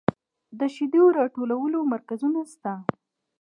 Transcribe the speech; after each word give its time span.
د 0.59 0.61
شیدو 0.75 1.03
راټولولو 1.17 1.77
مرکزونه 1.93 2.41
شته 2.51 2.73